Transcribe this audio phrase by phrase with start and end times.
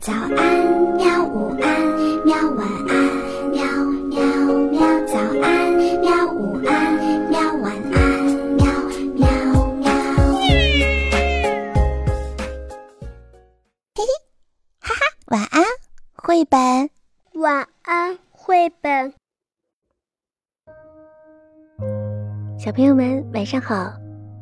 [0.00, 0.30] 早安，
[0.96, 1.24] 喵！
[1.24, 2.36] 午安，喵！
[2.52, 2.94] 晚安，
[3.50, 3.60] 喵
[4.08, 4.22] 喵
[4.70, 4.80] 喵！
[5.06, 6.32] 早安，喵！
[6.32, 6.94] 午安，
[7.28, 7.40] 喵！
[7.56, 8.24] 晚安，
[8.54, 8.64] 喵
[9.16, 9.28] 喵
[9.74, 9.90] 喵！
[13.96, 14.06] 嘿嘿，
[14.80, 15.64] 哈哈，晚安，
[16.14, 16.88] 绘本。
[17.34, 19.12] 晚安，绘本。
[22.56, 23.92] 小朋友们，晚上好！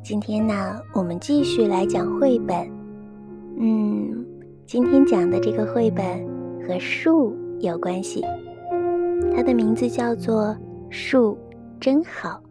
[0.05, 2.71] 今天呢，我们继续来讲绘本。
[3.59, 4.16] 嗯。
[4.67, 6.05] 今天讲的这个绘本
[6.67, 8.21] 和树有关系，
[9.33, 10.47] 它的名字叫做
[10.91, 11.39] 《树
[11.79, 12.43] 真好》，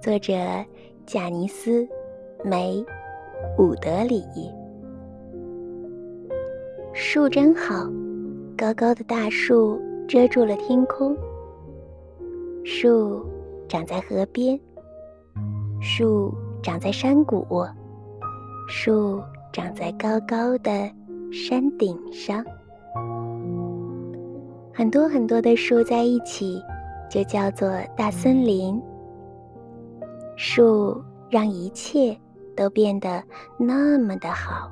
[0.00, 0.32] 作者
[1.04, 1.82] 贾尼斯·
[2.44, 2.76] 梅·
[3.58, 4.22] 伍德里。
[6.92, 7.90] 树真好，
[8.56, 11.16] 高高的大树遮住了天空。
[12.64, 13.26] 树
[13.68, 14.56] 长在河边，
[15.80, 16.32] 树
[16.62, 17.44] 长在山谷，
[18.68, 19.20] 树
[19.52, 20.88] 长在高高的。
[21.32, 22.44] 山顶上，
[24.74, 26.60] 很多很多的树在一起，
[27.08, 28.82] 就叫做大森林。
[30.36, 32.18] 树让一切
[32.56, 33.22] 都变得
[33.56, 34.68] 那么的好。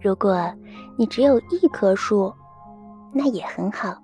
[0.00, 0.50] 如果
[0.96, 2.32] 你只有一棵树，
[3.12, 3.94] 那也很好，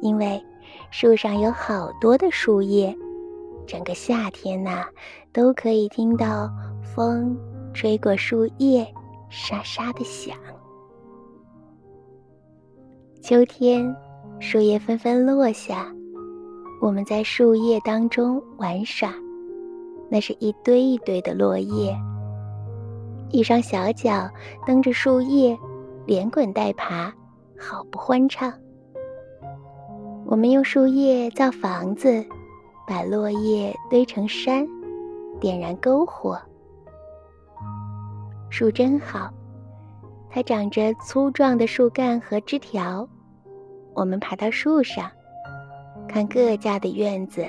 [0.00, 0.42] 因为
[0.90, 2.96] 树上有好多的树叶，
[3.66, 4.86] 整个夏天呐，
[5.34, 6.50] 都可以听到
[6.82, 7.36] 风
[7.74, 8.86] 吹过树叶。
[9.28, 10.36] 沙沙的响。
[13.28, 13.92] 秋天，
[14.38, 15.92] 树叶纷纷落下，
[16.80, 19.12] 我们在树叶当中玩耍。
[20.08, 21.92] 那是一堆一堆的落叶，
[23.30, 24.30] 一双小脚
[24.64, 25.58] 蹬着树叶，
[26.06, 27.12] 连滚带爬，
[27.58, 28.52] 好不欢畅。
[30.24, 32.24] 我们用树叶造房子，
[32.86, 34.64] 把落叶堆成山，
[35.40, 36.40] 点燃篝火。
[38.50, 39.28] 树真好，
[40.30, 43.04] 它长着粗壮的树干和枝条。
[43.96, 45.10] 我们爬到树上，
[46.06, 47.42] 看各家的院子。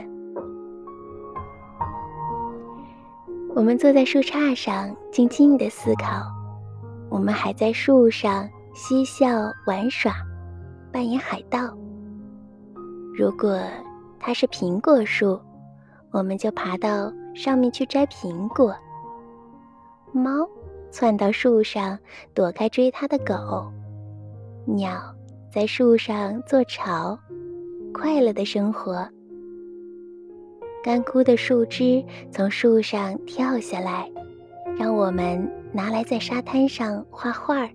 [3.54, 6.24] 我们坐在树杈上，静静的思考。
[7.10, 9.28] 我们还在树上嬉笑
[9.66, 10.14] 玩耍，
[10.90, 11.60] 扮演海盗。
[13.14, 13.60] 如果
[14.18, 15.38] 它是苹果树，
[16.12, 18.74] 我们就爬到上面去摘苹果。
[20.14, 20.48] 猫。
[20.90, 22.00] 窜到树上，
[22.34, 23.70] 躲开追它的狗。
[24.66, 25.14] 鸟
[25.58, 27.18] 在树上做巢，
[27.92, 29.10] 快乐的生活。
[30.84, 34.08] 干枯的树枝从树上跳下来，
[34.78, 37.68] 让我们拿来在沙滩上画画儿。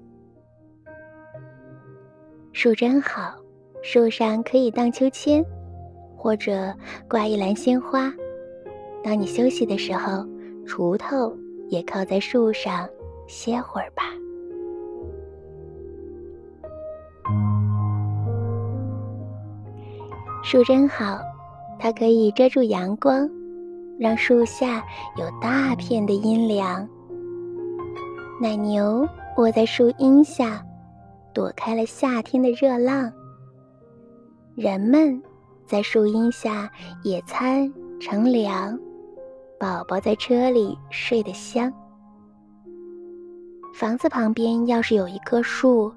[2.53, 3.35] 树真好，
[3.83, 5.45] 树上可以荡秋千，
[6.17, 6.73] 或者
[7.09, 8.15] 挂一篮鲜花。
[9.03, 10.25] 当你休息的时候，
[10.65, 11.37] 锄头
[11.69, 12.89] 也靠在树上。
[13.27, 14.05] 歇会儿吧。
[20.45, 21.21] 树真好，
[21.79, 23.31] 它可以遮住阳光，
[23.99, 24.85] 让树下
[25.17, 26.87] 有大片的阴凉。
[28.41, 30.61] 奶牛窝在树荫下，
[31.33, 33.11] 躲开了夏天的热浪。
[34.57, 35.23] 人们
[35.65, 36.69] 在树荫下
[37.05, 38.77] 野餐乘凉，
[39.61, 41.73] 宝宝在车里睡得香。
[43.73, 45.93] 房子旁边要是有一棵树，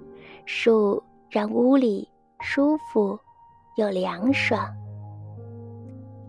[0.45, 1.01] 树
[1.31, 2.07] 让屋里
[2.39, 3.19] 舒服
[3.75, 4.67] 又凉爽。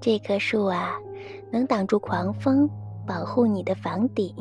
[0.00, 0.94] 这棵树啊，
[1.50, 2.68] 能挡住狂风，
[3.06, 4.34] 保护你的房顶。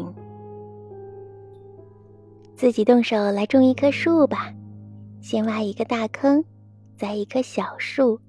[2.55, 4.53] 自己动手来种一棵树吧，
[5.21, 6.43] 先挖一个大坑，
[6.97, 8.19] 栽一棵小树，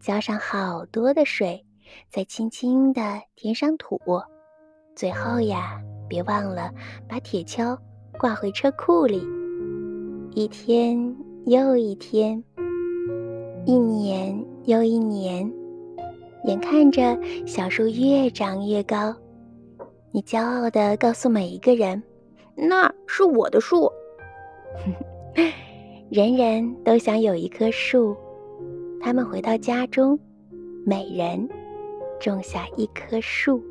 [0.00, 1.64] 浇上好多的水，
[2.10, 4.00] 再轻轻地填上土。
[4.94, 6.70] 最后呀，别忘了
[7.08, 7.78] 把铁锹。
[8.18, 9.26] 挂回车库里。
[10.34, 11.16] 一天
[11.46, 12.44] 又一天，
[13.64, 15.48] 一年又一年，
[16.44, 19.14] 眼看着小树越长越高，
[20.10, 22.02] 你骄傲地告诉每一个人
[22.56, 23.88] ：“那是我的树。
[26.10, 28.16] ”人人都想有一棵树。
[29.00, 30.18] 他们回到家中，
[30.84, 31.48] 每人
[32.20, 33.62] 种下一棵树。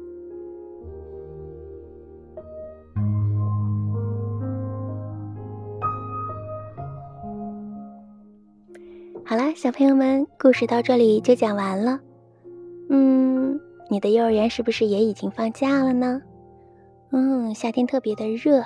[9.32, 11.98] 好啦，小朋友们，故事到这里就讲完了。
[12.90, 13.58] 嗯，
[13.90, 16.22] 你的幼儿园是不是也已经放假了呢？
[17.14, 18.62] 嗯，夏天特别的热，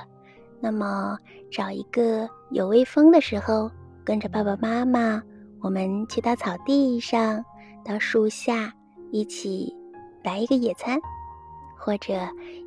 [0.60, 1.20] 那么
[1.52, 3.70] 找一个有微风的时候，
[4.04, 5.22] 跟着爸爸妈妈，
[5.62, 7.46] 我们去到草地上，
[7.84, 8.74] 到树下，
[9.12, 9.72] 一起
[10.24, 10.98] 来一个野餐，
[11.78, 12.16] 或者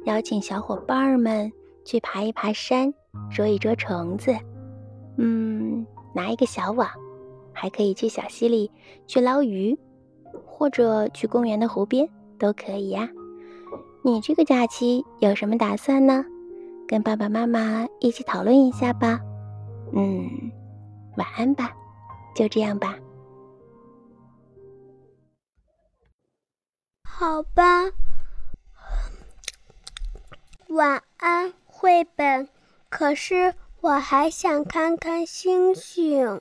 [0.04, 1.50] 邀请小伙伴们
[1.84, 2.94] 去爬一爬山，
[3.28, 4.32] 捉一捉虫子。
[5.16, 5.84] 嗯，
[6.14, 6.88] 拿一个小网，
[7.60, 8.70] 还可以去小溪里
[9.08, 9.76] 去捞鱼，
[10.46, 12.08] 或者去公园的湖边
[12.38, 13.10] 都可以呀。
[14.04, 16.24] 你这个假期有什么打算呢？
[16.86, 19.20] 跟爸爸妈妈一起讨论一下吧。
[19.92, 20.52] 嗯，
[21.16, 21.74] 晚安吧，
[22.34, 22.96] 就这样吧。
[27.02, 27.90] 好吧，
[30.68, 32.48] 晚安，绘本。
[32.88, 36.40] 可是我还想看看星星。